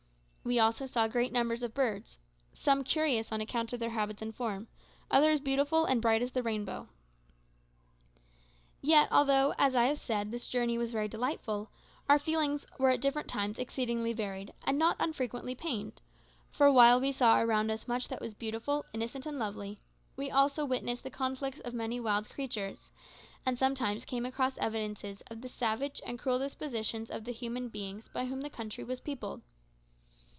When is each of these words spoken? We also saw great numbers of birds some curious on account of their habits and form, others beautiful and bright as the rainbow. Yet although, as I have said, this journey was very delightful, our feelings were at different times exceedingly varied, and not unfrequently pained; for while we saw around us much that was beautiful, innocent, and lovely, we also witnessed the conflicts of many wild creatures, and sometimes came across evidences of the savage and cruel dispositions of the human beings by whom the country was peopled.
We 0.43 0.57
also 0.57 0.87
saw 0.87 1.07
great 1.07 1.31
numbers 1.31 1.61
of 1.61 1.75
birds 1.75 2.17
some 2.51 2.83
curious 2.83 3.31
on 3.31 3.41
account 3.41 3.73
of 3.73 3.79
their 3.79 3.91
habits 3.91 4.23
and 4.23 4.33
form, 4.35 4.69
others 5.11 5.39
beautiful 5.39 5.85
and 5.85 6.01
bright 6.01 6.23
as 6.23 6.31
the 6.31 6.41
rainbow. 6.41 6.89
Yet 8.81 9.07
although, 9.11 9.53
as 9.59 9.75
I 9.75 9.83
have 9.85 9.99
said, 9.99 10.31
this 10.31 10.49
journey 10.49 10.79
was 10.79 10.89
very 10.89 11.07
delightful, 11.07 11.69
our 12.09 12.17
feelings 12.17 12.65
were 12.79 12.89
at 12.89 12.99
different 13.01 13.27
times 13.27 13.59
exceedingly 13.59 14.13
varied, 14.13 14.51
and 14.63 14.79
not 14.79 14.95
unfrequently 14.99 15.53
pained; 15.53 16.01
for 16.49 16.71
while 16.71 16.99
we 16.99 17.11
saw 17.11 17.39
around 17.39 17.69
us 17.69 17.87
much 17.87 18.07
that 18.07 18.19
was 18.19 18.33
beautiful, 18.33 18.83
innocent, 18.93 19.27
and 19.27 19.37
lovely, 19.37 19.79
we 20.15 20.31
also 20.31 20.65
witnessed 20.65 21.03
the 21.03 21.11
conflicts 21.11 21.59
of 21.59 21.75
many 21.75 21.99
wild 21.99 22.27
creatures, 22.31 22.89
and 23.45 23.59
sometimes 23.59 24.05
came 24.05 24.25
across 24.25 24.57
evidences 24.57 25.21
of 25.29 25.41
the 25.41 25.47
savage 25.49 26.01
and 26.03 26.17
cruel 26.17 26.39
dispositions 26.39 27.11
of 27.11 27.25
the 27.25 27.31
human 27.31 27.69
beings 27.69 28.07
by 28.07 28.25
whom 28.25 28.41
the 28.41 28.49
country 28.49 28.83
was 28.83 28.99
peopled. 28.99 29.43